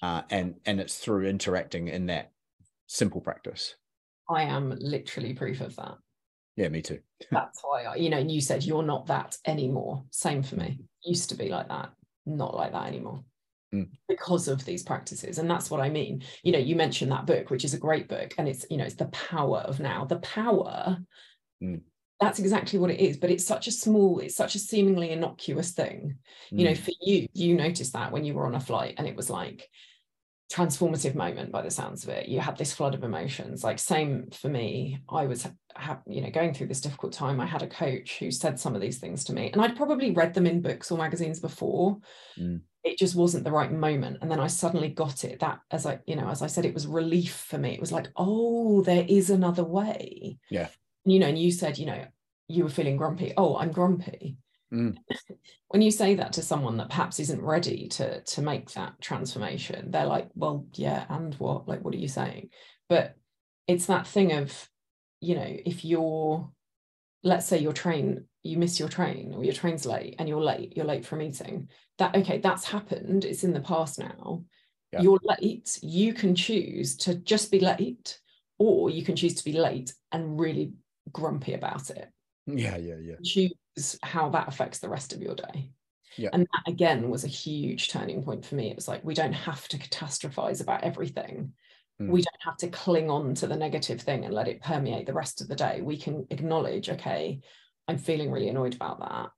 [0.00, 2.30] uh, and and it's through interacting in that
[2.86, 3.74] simple practice.
[4.30, 5.96] I am literally proof of that.
[6.56, 7.00] Yeah, me too.
[7.30, 10.04] That's why I, you know, and you said you're not that anymore.
[10.10, 10.80] Same for me.
[11.04, 11.90] Used to be like that,
[12.24, 13.24] not like that anymore.
[13.74, 13.90] Mm.
[14.08, 17.50] because of these practices and that's what i mean you know you mentioned that book
[17.50, 20.20] which is a great book and it's you know it's the power of now the
[20.20, 20.96] power
[21.62, 21.78] mm.
[22.18, 25.72] that's exactly what it is but it's such a small it's such a seemingly innocuous
[25.72, 26.16] thing
[26.50, 26.78] you know mm.
[26.78, 29.68] for you you noticed that when you were on a flight and it was like
[30.50, 34.30] transformative moment by the sounds of it you had this flood of emotions like same
[34.30, 37.66] for me i was ha- you know going through this difficult time i had a
[37.66, 40.62] coach who said some of these things to me and i'd probably read them in
[40.62, 41.98] books or magazines before
[42.40, 42.58] mm.
[42.88, 44.18] It just wasn't the right moment.
[44.20, 45.40] And then i suddenly got it.
[45.40, 47.70] That as i you know as i said it was relief for me.
[47.70, 50.38] It was like oh there is another way.
[50.50, 50.68] Yeah.
[51.04, 52.04] You know and you said you know
[52.48, 53.32] you were feeling grumpy.
[53.36, 54.38] Oh i'm grumpy.
[54.72, 54.96] Mm.
[55.68, 59.90] when you say that to someone that perhaps isn't ready to to make that transformation,
[59.90, 61.68] they're like, well, yeah, and what?
[61.68, 62.50] Like, what are you saying?
[62.88, 63.16] But
[63.66, 64.68] it's that thing of,
[65.20, 66.50] you know, if you're,
[67.22, 70.76] let's say your train, you miss your train or your train's late and you're late,
[70.76, 71.68] you're late for a meeting.
[71.98, 73.24] That okay, that's happened.
[73.24, 74.44] It's in the past now.
[74.92, 75.02] Yeah.
[75.02, 75.78] You're late.
[75.82, 78.18] You can choose to just be late
[78.58, 80.72] or you can choose to be late and really
[81.12, 82.10] grumpy about it
[82.46, 85.70] yeah yeah yeah choose how that affects the rest of your day
[86.16, 86.30] yeah.
[86.32, 89.32] and that again was a huge turning point for me it was like we don't
[89.32, 91.52] have to catastrophize about everything
[92.00, 92.08] mm.
[92.08, 95.12] we don't have to cling on to the negative thing and let it permeate the
[95.12, 97.40] rest of the day we can acknowledge okay
[97.88, 99.30] i'm feeling really annoyed about that.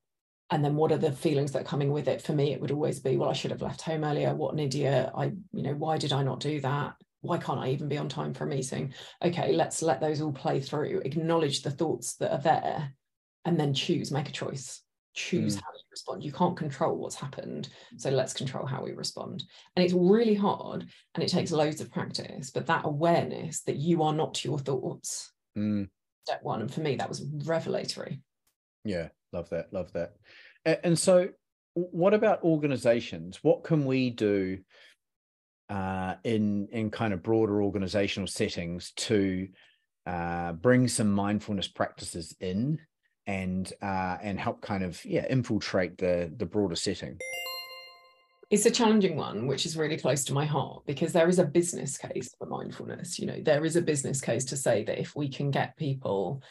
[0.52, 2.20] And then what are the feelings that are coming with it?
[2.20, 4.34] For me it would always be well i should have left home earlier.
[4.34, 5.10] What an idiot.
[5.16, 6.94] I you know why did i not do that?
[7.22, 8.92] Why can't i even be on time for a meeting?
[9.22, 12.92] Okay let's let those all play through acknowledge the thoughts that are there
[13.44, 14.82] and then choose make a choice.
[15.14, 15.60] Choose mm.
[15.60, 16.22] how you respond.
[16.24, 19.44] You can't control what's happened so let's control how we respond.
[19.76, 24.02] And it's really hard and it takes loads of practice but that awareness that you
[24.02, 25.32] are not your thoughts.
[25.56, 25.88] Mm.
[26.24, 28.20] step one and for me that was revelatory
[28.84, 30.14] yeah love that love that.
[30.64, 31.28] And so
[31.74, 33.38] what about organizations?
[33.42, 34.58] What can we do
[35.68, 39.48] uh, in in kind of broader organizational settings to
[40.06, 42.80] uh, bring some mindfulness practices in
[43.26, 47.18] and uh, and help kind of yeah infiltrate the the broader setting?
[48.50, 51.44] It's a challenging one which is really close to my heart because there is a
[51.44, 55.14] business case for mindfulness you know there is a business case to say that if
[55.14, 56.42] we can get people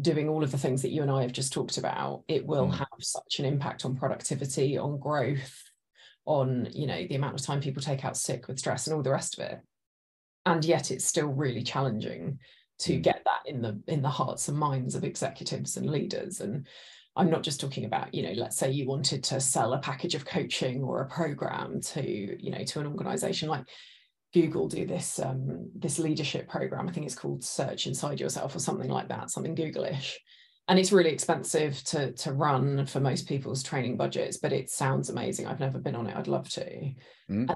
[0.00, 2.68] doing all of the things that you and I have just talked about, it will
[2.68, 2.74] mm.
[2.76, 5.62] have such an impact on productivity, on growth,
[6.24, 9.02] on you know the amount of time people take out sick with stress and all
[9.02, 9.60] the rest of it.
[10.44, 12.38] And yet it's still really challenging
[12.80, 13.02] to mm.
[13.02, 16.40] get that in the in the hearts and minds of executives and leaders.
[16.40, 16.66] And
[17.16, 20.14] I'm not just talking about, you know, let's say you wanted to sell a package
[20.14, 23.64] of coaching or a program to, you know, to an organization like
[24.36, 26.86] Google do this um, this leadership program.
[26.86, 30.12] I think it's called Search Inside Yourself or something like that, something Googleish.
[30.68, 35.08] And it's really expensive to to run for most people's training budgets, but it sounds
[35.08, 35.46] amazing.
[35.46, 36.14] I've never been on it.
[36.14, 36.92] I'd love to.
[37.30, 37.54] Mm.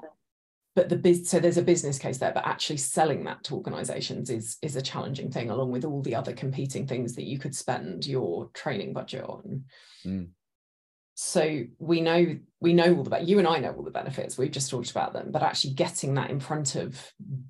[0.73, 4.31] but the biz, so there's a business case there, but actually selling that to organizations
[4.31, 7.55] is is a challenging thing, along with all the other competing things that you could
[7.55, 9.65] spend your training budget on.
[10.03, 10.29] Mm
[11.23, 14.39] so we know we know all the you and I know all the benefits.
[14.39, 15.29] We've just talked about them.
[15.31, 16.99] But actually getting that in front of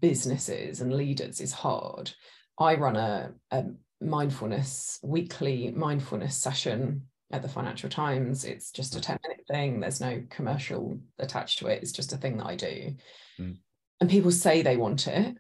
[0.02, 2.12] businesses and leaders is hard.
[2.60, 3.64] I run a, a
[4.02, 8.44] mindfulness weekly mindfulness session at the Financial Times.
[8.44, 9.80] It's just a 10 minute thing.
[9.80, 11.82] There's no commercial attached to it.
[11.82, 12.96] It's just a thing that I do.
[13.40, 13.58] Mm.
[14.02, 15.38] and people say they want it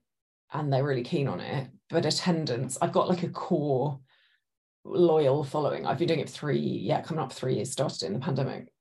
[0.53, 1.67] and they're really keen on it.
[1.89, 3.99] But attendance I've got like a core
[4.83, 5.85] loyal following.
[5.85, 8.71] I've been doing it for three, yeah, coming up three years, started in the pandemic.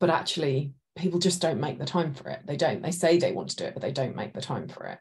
[0.00, 2.40] But actually, people just don't make the time for it.
[2.46, 2.82] They don't.
[2.82, 4.98] They say they want to do it, but they don't make the time for it.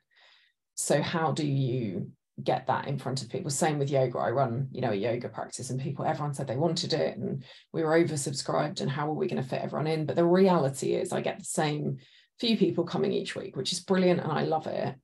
[0.75, 2.12] So how do you
[2.43, 3.49] get that in front of people?
[3.49, 4.19] Same with yoga.
[4.19, 7.43] I run, you know, a yoga practice, and people, everyone said they wanted it, and
[7.71, 8.81] we were oversubscribed.
[8.81, 10.05] And how are we going to fit everyone in?
[10.05, 11.97] But the reality is, I get the same
[12.39, 14.95] few people coming each week, which is brilliant, and I love it.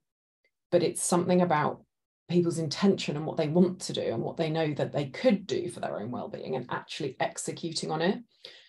[0.72, 1.84] But it's something about
[2.32, 5.46] people's intention and what they want to do and what they know that they could
[5.46, 8.20] do for their own well-being and actually executing on it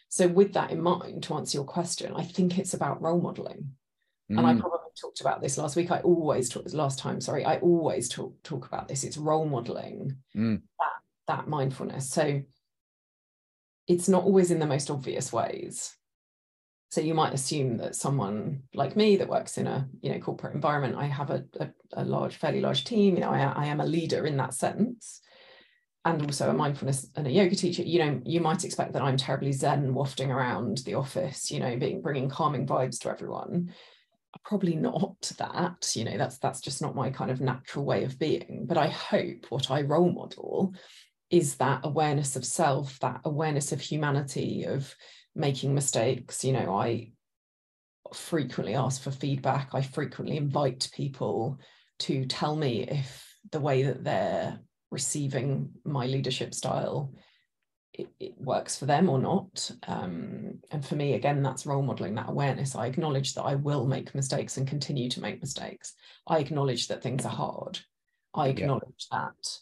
[0.09, 3.70] so with that in mind to answer your question i think it's about role modeling
[4.31, 4.38] mm.
[4.38, 4.61] and i mm.
[4.61, 8.35] probably talked about this last week i always talk last time sorry i always talk
[8.42, 10.61] talk about this it's role modeling mm.
[10.79, 12.42] that that mindfulness so
[13.88, 15.96] it's not always in the most obvious ways
[16.93, 20.55] so you might assume that someone like me that works in a you know corporate
[20.55, 23.15] environment, I have a, a, a large, fairly large team.
[23.15, 25.23] You know, I, I am a leader in that sense,
[26.05, 27.83] and also a mindfulness and a yoga teacher.
[27.83, 31.51] You know, you might expect that I'm terribly zen, wafting around the office.
[31.51, 33.73] You know, being bringing calming vibes to everyone.
[34.45, 35.93] Probably not that.
[35.97, 38.67] You know, that's that's just not my kind of natural way of being.
[38.69, 40.75] But I hope what I role model
[41.31, 44.95] is that awareness of self, that awareness of humanity, of
[45.35, 46.45] making mistakes.
[46.45, 47.12] You know, I
[48.14, 49.71] frequently ask for feedback.
[49.73, 51.59] I frequently invite people
[52.01, 57.12] to tell me if the way that they're receiving my leadership style
[57.95, 59.71] it, it works for them or not.
[59.87, 62.75] Um, and for me, again, that's role modeling that awareness.
[62.75, 65.95] I acknowledge that I will make mistakes and continue to make mistakes.
[66.27, 67.81] I acknowledge that things are hard.
[68.35, 69.18] I acknowledge yeah.
[69.18, 69.59] that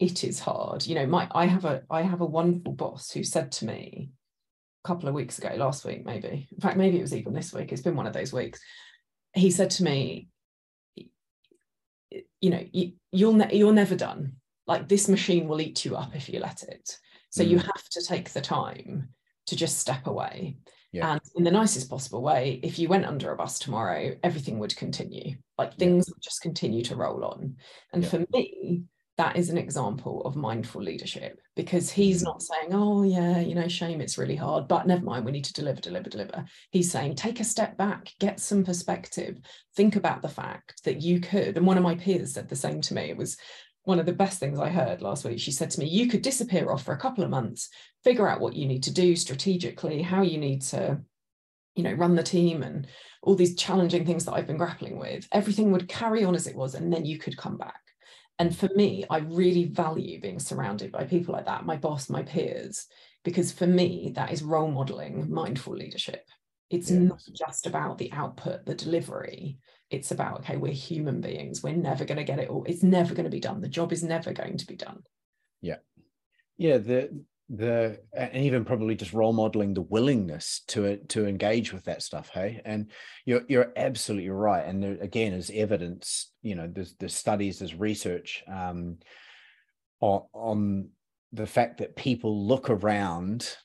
[0.00, 0.84] it is hard.
[0.86, 4.10] You know, my I have a I have a wonderful boss who said to me,
[4.84, 6.48] couple of weeks ago, last week, maybe.
[6.52, 7.72] In fact, maybe it was even this week.
[7.72, 8.60] It's been one of those weeks.
[9.32, 10.28] He said to me,
[12.40, 14.34] you know, you, you'll ne- you're never done.
[14.66, 16.96] Like this machine will eat you up if you let it.
[17.30, 17.48] So mm.
[17.48, 19.08] you have to take the time
[19.46, 20.58] to just step away.
[20.92, 21.12] Yeah.
[21.12, 24.76] And in the nicest possible way, if you went under a bus tomorrow, everything would
[24.76, 25.36] continue.
[25.58, 26.12] Like things yeah.
[26.14, 27.56] would just continue to roll on.
[27.92, 28.08] And yeah.
[28.08, 28.84] for me,
[29.16, 32.24] that is an example of mindful leadership because he's mm.
[32.24, 35.44] not saying, oh, yeah, you know, shame, it's really hard, but never mind, we need
[35.44, 36.44] to deliver, deliver, deliver.
[36.70, 39.38] He's saying, take a step back, get some perspective,
[39.76, 41.56] think about the fact that you could.
[41.56, 43.02] And one of my peers said the same to me.
[43.02, 43.36] It was
[43.84, 45.38] one of the best things I heard last week.
[45.38, 47.68] She said to me, you could disappear off for a couple of months,
[48.02, 51.00] figure out what you need to do strategically, how you need to
[51.76, 52.86] you know run the team and
[53.22, 56.54] all these challenging things that i've been grappling with everything would carry on as it
[56.54, 57.80] was and then you could come back
[58.38, 62.22] and for me, I really value being surrounded by people like that, my boss, my
[62.22, 62.86] peers,
[63.24, 66.28] because for me, that is role modeling mindful leadership.
[66.70, 66.98] It's yeah.
[66.98, 69.58] not just about the output, the delivery.
[69.90, 71.62] It's about, okay, we're human beings.
[71.62, 72.64] We're never going to get it all.
[72.64, 73.60] It's never going to be done.
[73.60, 75.02] The job is never going to be done.
[75.60, 75.76] Yeah.
[76.56, 76.78] Yeah.
[76.78, 82.02] The the and even probably just role modeling the willingness to to engage with that
[82.02, 82.62] stuff hey?
[82.64, 82.90] And
[83.26, 87.74] you're you're absolutely right and there again is evidence you know there's there's studies there's
[87.74, 88.98] research um
[90.00, 90.88] on, on
[91.32, 93.56] the fact that people look around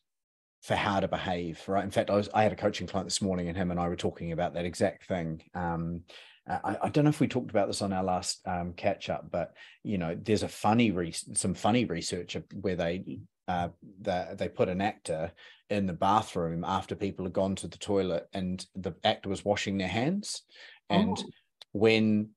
[0.62, 1.86] for how to behave right?
[1.86, 3.88] In fact i was i had a coaching client this morning and him and i
[3.88, 5.42] were talking about that exact thing.
[5.54, 6.04] Um
[6.50, 9.30] I, I, don't know if we talked about this on our last um, catch up,
[9.30, 13.70] but you know, there's a funny re- some funny research where they uh,
[14.02, 15.32] that they put an actor
[15.72, 19.76] in the bathroom after people had gone to the toilet and the actor was washing
[19.80, 20.44] their hands.
[20.92, 21.30] And oh.
[21.72, 22.30] when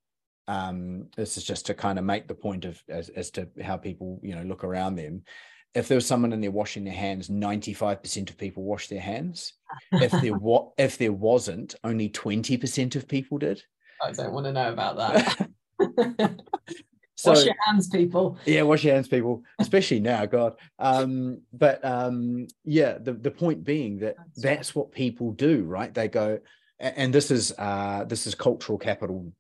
[0.49, 3.77] um, this is just to kind of make the point of as, as to how
[3.77, 5.23] people you know look around them
[5.75, 9.55] if there was someone in there washing their hands 95% of people wash their hands.
[9.93, 13.63] If there what if there wasn't only 20% of people did.
[14.03, 15.49] I don't want to know about that
[17.23, 18.37] So, wash your hands, people.
[18.45, 20.57] Yeah, wash your hands, people, especially now, God.
[20.81, 25.95] Um, but um, yeah, the, the point being that that's, that's what people do, right?
[25.95, 26.41] They go,
[26.81, 29.33] and this is uh, this is cultural capital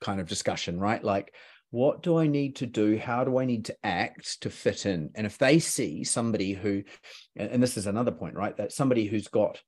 [0.00, 1.04] kind of discussion, right?
[1.04, 1.34] Like,
[1.70, 2.96] what do I need to do?
[2.96, 5.10] How do I need to act to fit in?
[5.14, 6.82] And if they see somebody who,
[7.36, 8.56] and this is another point, right?
[8.56, 9.60] That somebody who's got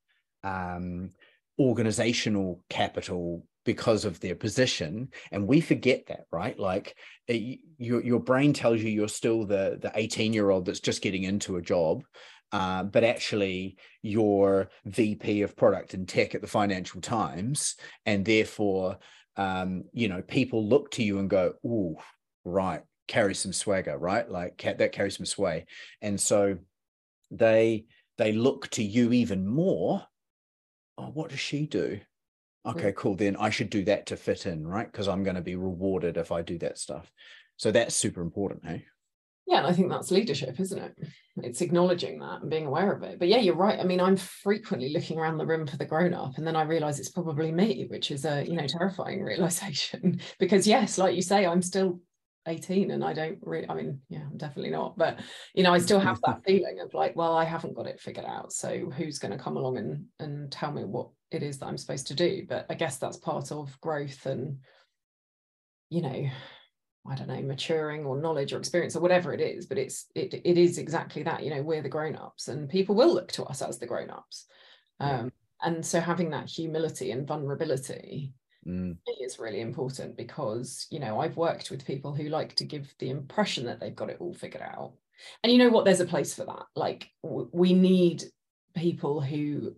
[0.43, 1.11] um,
[1.59, 6.57] organizational capital because of their position and we forget that right?
[6.57, 6.95] Like
[7.27, 11.01] it, your, your brain tells you you're still the the 18 year old that's just
[11.01, 12.03] getting into a job
[12.51, 18.97] uh, but actually you're vp of product and tech at the financial times and therefore
[19.37, 21.95] um, you know people look to you and go oh
[22.43, 24.29] right carry some swagger right?
[24.29, 25.65] Like that carries some sway.
[26.01, 26.57] And so
[27.29, 27.85] they
[28.17, 30.05] they look to you even more
[30.97, 31.99] oh what does she do
[32.65, 34.91] okay cool then i should do that to fit in right?
[34.91, 37.11] Because i'm going to be rewarded if i do that stuff.
[37.57, 38.85] So that's super important hey?
[39.47, 40.95] Yeah and i think that's leadership isn't it?
[41.37, 43.17] It's acknowledging that and being aware of it.
[43.17, 43.79] But yeah you're right.
[43.79, 46.63] I mean i'm frequently looking around the room for the grown up and then i
[46.63, 50.19] realize it's probably me which is a you know terrifying realization.
[50.39, 51.99] Because yes like you say i'm still
[52.47, 55.19] 18 and I don't really I mean yeah I'm definitely not but
[55.53, 58.25] you know I still have that feeling of like well I haven't got it figured
[58.25, 61.67] out so who's going to come along and and tell me what it is that
[61.67, 62.45] I'm supposed to do?
[62.47, 64.57] But I guess that's part of growth and
[65.89, 66.29] you know
[67.07, 70.33] I don't know maturing or knowledge or experience or whatever it is but it's it
[70.33, 73.61] it is exactly that you know we're the grown-ups and people will look to us
[73.61, 74.45] as the grown-ups.
[74.99, 75.31] Um,
[75.63, 78.33] and so having that humility and vulnerability
[78.67, 78.97] mm.
[79.21, 83.09] is really important because you know I've worked with people who like to give the
[83.09, 84.93] impression that they've got it all figured out
[85.43, 88.23] and you know what there's a place for that like w- we need
[88.75, 89.75] people who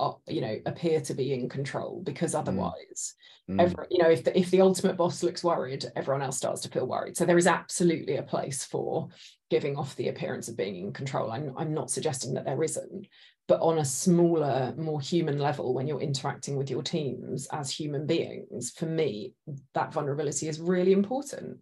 [0.00, 2.38] are, you know appear to be in control because mm.
[2.38, 3.14] otherwise
[3.50, 3.60] mm.
[3.60, 6.68] every, you know if the, if the ultimate boss looks worried everyone else starts to
[6.68, 9.08] feel worried so there is absolutely a place for
[9.50, 13.06] giving off the appearance of being in control i'm, I'm not suggesting that there isn't
[13.46, 18.06] but on a smaller more human level when you're interacting with your teams as human
[18.06, 19.32] beings for me
[19.74, 21.58] that vulnerability is really important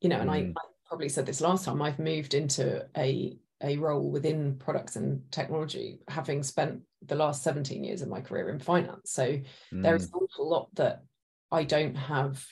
[0.00, 0.34] you know and mm.
[0.34, 0.52] I, I,
[0.86, 6.00] probably said this last time i've moved into a a role within products and technology
[6.08, 9.42] having spent the last 17 years of my career in finance so mm.
[9.82, 10.14] there is mm.
[10.14, 11.02] an awful lot that
[11.50, 12.44] i don't have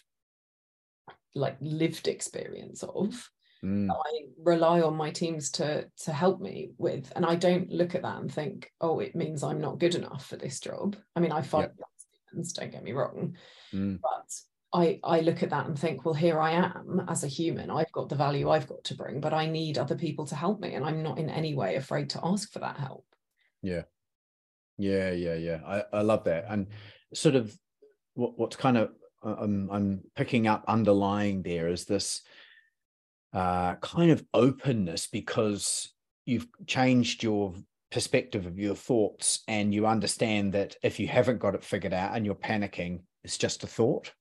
[1.34, 3.30] like lived experience of
[3.64, 3.88] mm.
[3.90, 7.12] I rely on my teams to to help me with.
[7.16, 10.26] And I don't look at that and think, oh, it means I'm not good enough
[10.26, 10.96] for this job.
[11.16, 12.46] I mean, I find yep.
[12.54, 13.36] don't get me wrong,
[13.72, 13.98] mm.
[14.00, 14.30] but
[14.72, 17.70] I, I look at that and think, well, here I am as a human.
[17.70, 20.60] I've got the value I've got to bring, but I need other people to help
[20.60, 20.74] me.
[20.74, 23.04] And I'm not in any way afraid to ask for that help.
[23.62, 23.82] Yeah.
[24.78, 25.10] Yeah.
[25.10, 25.34] Yeah.
[25.34, 25.60] Yeah.
[25.66, 26.44] I, I love that.
[26.48, 26.68] And
[27.14, 27.52] sort of
[28.14, 28.90] what, what's kind of
[29.24, 32.22] uh, I'm, I'm picking up underlying there is this
[33.32, 35.92] uh, kind of openness because
[36.26, 37.54] you've changed your
[37.90, 42.16] perspective of your thoughts and you understand that if you haven't got it figured out
[42.16, 44.12] and you're panicking, it's just a thought.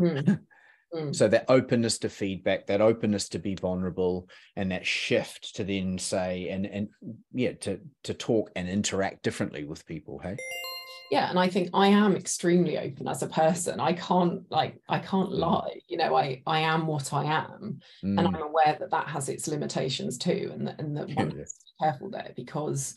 [0.00, 0.40] Mm.
[0.94, 1.14] Mm.
[1.14, 5.98] So that openness to feedback, that openness to be vulnerable, and that shift to then
[5.98, 6.88] say and and
[7.32, 10.18] yeah, to to talk and interact differently with people.
[10.18, 10.36] Hey.
[11.10, 13.80] Yeah, and I think I am extremely open as a person.
[13.80, 15.38] I can't like I can't mm.
[15.38, 15.80] lie.
[15.88, 18.18] You know, I I am what I am, mm.
[18.18, 21.38] and I'm aware that that has its limitations too, and that and that one yeah.
[21.38, 22.94] has to be careful there because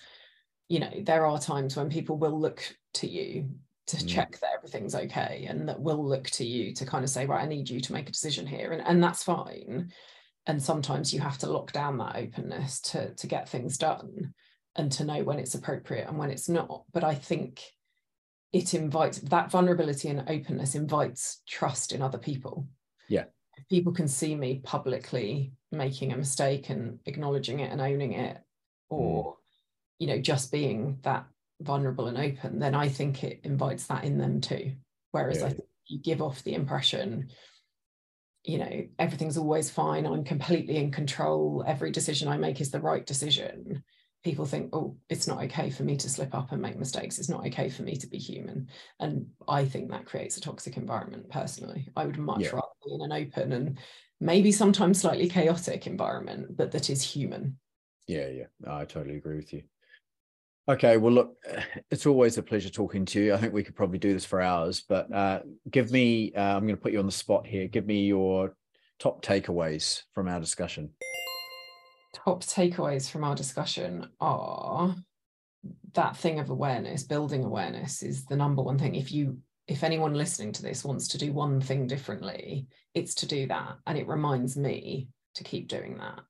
[0.71, 3.49] you know there are times when people will look to you
[3.87, 4.07] to mm.
[4.07, 7.43] check that everything's okay and that will look to you to kind of say right
[7.43, 9.91] i need you to make a decision here and, and that's fine
[10.47, 14.33] and sometimes you have to lock down that openness to to get things done
[14.77, 17.61] and to know when it's appropriate and when it's not but i think
[18.53, 22.67] it invites that vulnerability and openness invites trust in other people
[23.09, 23.25] yeah
[23.57, 28.37] if people can see me publicly making a mistake and acknowledging it and owning it
[28.89, 29.35] or mm.
[29.99, 31.25] you know just being that
[31.61, 34.73] vulnerable and open, then I think it invites that in them too.
[35.11, 35.45] Whereas yeah.
[35.45, 37.29] I think you give off the impression,
[38.43, 42.81] you know, everything's always fine, I'm completely in control, every decision I make is the
[42.81, 43.83] right decision.
[44.23, 47.17] People think, oh, it's not okay for me to slip up and make mistakes.
[47.17, 48.67] It's not okay for me to be human.
[48.99, 51.89] And I think that creates a toxic environment personally.
[51.95, 52.51] I would much yeah.
[52.51, 53.79] rather be in an open and
[54.19, 57.57] maybe sometimes slightly chaotic environment, but that is human.
[58.07, 58.45] Yeah, yeah.
[58.67, 59.63] I totally agree with you.
[60.69, 61.35] Okay, well, look,
[61.91, 63.33] it's always a pleasure talking to you.
[63.33, 66.65] I think we could probably do this for hours, but uh, give me, uh, I'm
[66.67, 67.67] going to put you on the spot here.
[67.67, 68.55] Give me your
[68.99, 70.91] top takeaways from our discussion.
[72.23, 74.95] Top takeaways from our discussion are
[75.93, 78.95] that thing of awareness, building awareness is the number one thing.
[78.95, 83.27] If you, if anyone listening to this wants to do one thing differently, it's to
[83.27, 83.77] do that.
[83.87, 86.21] And it reminds me to keep doing that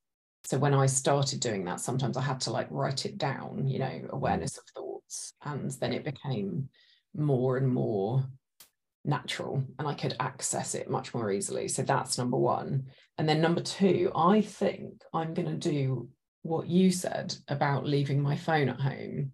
[0.44, 3.80] so when I started doing that, sometimes I had to like write it down, you
[3.80, 5.34] know, awareness of thoughts.
[5.44, 6.70] And then it became
[7.16, 8.26] more and more
[9.04, 11.68] natural and I could access it much more easily.
[11.68, 12.86] So that's number one.
[13.18, 16.10] And then number two, I think I'm going to do
[16.44, 19.34] what you said about leaving my phone at home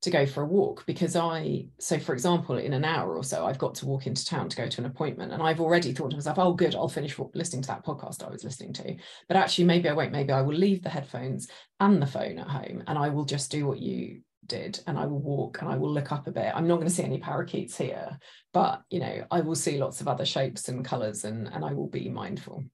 [0.00, 3.44] to go for a walk because I, so for example, in an hour or so,
[3.44, 5.32] I've got to walk into town to go to an appointment.
[5.32, 8.30] And I've already thought to myself, oh, good, I'll finish listening to that podcast I
[8.30, 8.96] was listening to.
[9.26, 10.12] But actually, maybe I won't.
[10.12, 11.48] Maybe I will leave the headphones
[11.80, 15.06] and the phone at home and I will just do what you did and I
[15.06, 16.52] will walk and I will look up a bit.
[16.54, 18.18] I'm not going to see any parakeets here,
[18.52, 21.72] but you know, I will see lots of other shapes and colors and, and I
[21.72, 22.64] will be mindful.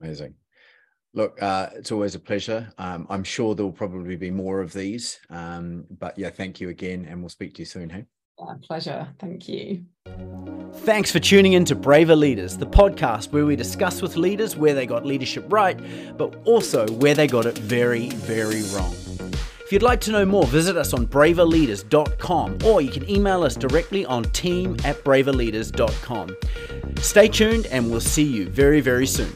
[0.00, 0.34] Amazing.
[1.14, 2.72] Look, uh, it's always a pleasure.
[2.78, 5.18] Um, I'm sure there will probably be more of these.
[5.28, 7.90] Um, but yeah, thank you again, and we'll speak to you soon.
[7.90, 8.06] Hey.
[8.38, 9.08] Yeah, pleasure.
[9.18, 9.84] Thank you.
[10.74, 14.72] Thanks for tuning in to Braver Leaders, the podcast where we discuss with leaders where
[14.74, 15.78] they got leadership right,
[16.16, 18.94] but also where they got it very, very wrong.
[19.72, 23.56] If you'd like to know more, visit us on braverleaders.com or you can email us
[23.56, 26.36] directly on team at braverleaders.com.
[26.98, 29.32] Stay tuned and we'll see you very, very soon.